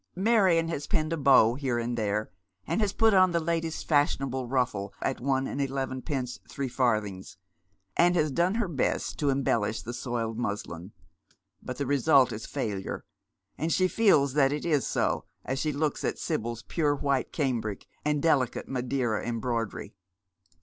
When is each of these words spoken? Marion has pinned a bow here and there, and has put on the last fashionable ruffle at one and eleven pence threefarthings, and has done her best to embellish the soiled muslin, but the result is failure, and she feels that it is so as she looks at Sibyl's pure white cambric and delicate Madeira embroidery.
Marion 0.15 0.67
has 0.69 0.87
pinned 0.87 1.13
a 1.13 1.15
bow 1.15 1.53
here 1.53 1.77
and 1.77 1.95
there, 1.95 2.31
and 2.65 2.81
has 2.81 2.91
put 2.91 3.13
on 3.13 3.29
the 3.33 3.39
last 3.39 3.87
fashionable 3.87 4.47
ruffle 4.47 4.91
at 4.99 5.21
one 5.21 5.45
and 5.45 5.61
eleven 5.61 6.01
pence 6.01 6.39
threefarthings, 6.49 7.37
and 7.95 8.15
has 8.15 8.31
done 8.31 8.55
her 8.55 8.67
best 8.67 9.19
to 9.19 9.29
embellish 9.29 9.83
the 9.83 9.93
soiled 9.93 10.39
muslin, 10.39 10.91
but 11.61 11.77
the 11.77 11.85
result 11.85 12.31
is 12.31 12.47
failure, 12.47 13.05
and 13.59 13.71
she 13.71 13.87
feels 13.87 14.33
that 14.33 14.51
it 14.51 14.65
is 14.65 14.87
so 14.87 15.25
as 15.45 15.59
she 15.59 15.71
looks 15.71 16.03
at 16.03 16.17
Sibyl's 16.17 16.63
pure 16.63 16.95
white 16.95 17.31
cambric 17.31 17.85
and 18.03 18.23
delicate 18.23 18.67
Madeira 18.67 19.23
embroidery. 19.23 19.93